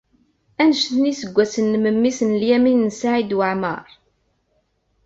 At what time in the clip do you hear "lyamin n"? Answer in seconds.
2.41-2.95